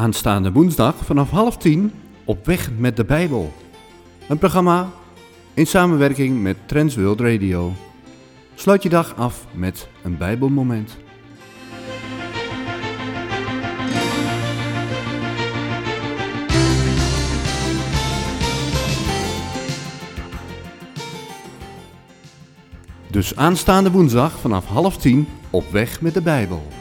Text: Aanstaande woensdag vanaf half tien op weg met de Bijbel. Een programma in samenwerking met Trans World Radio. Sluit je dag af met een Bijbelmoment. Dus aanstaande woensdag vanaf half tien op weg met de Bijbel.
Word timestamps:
Aanstaande 0.00 0.52
woensdag 0.52 0.94
vanaf 1.04 1.30
half 1.30 1.56
tien 1.56 1.92
op 2.24 2.46
weg 2.46 2.70
met 2.76 2.96
de 2.96 3.04
Bijbel. 3.04 3.52
Een 4.28 4.38
programma 4.38 4.90
in 5.54 5.66
samenwerking 5.66 6.42
met 6.42 6.56
Trans 6.66 6.96
World 6.96 7.20
Radio. 7.20 7.72
Sluit 8.54 8.82
je 8.82 8.88
dag 8.88 9.16
af 9.16 9.46
met 9.52 9.88
een 10.02 10.16
Bijbelmoment. 10.16 10.96
Dus 23.10 23.36
aanstaande 23.36 23.90
woensdag 23.90 24.38
vanaf 24.38 24.66
half 24.66 24.96
tien 24.96 25.28
op 25.50 25.70
weg 25.70 26.00
met 26.00 26.14
de 26.14 26.22
Bijbel. 26.22 26.79